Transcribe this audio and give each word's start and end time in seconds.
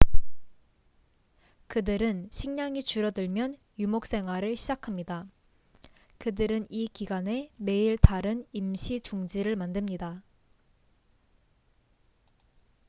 그들은 1.67 2.29
식량이 2.31 2.81
줄어들면 2.81 3.55
유목생활을 3.77 4.57
시작합니다 4.57 5.27
그들은 6.17 6.65
이 6.71 6.87
기간에 6.87 7.51
매일 7.57 7.99
다른 7.99 8.43
임시 8.51 8.99
둥지를 8.99 9.55
만듭니다 9.55 10.23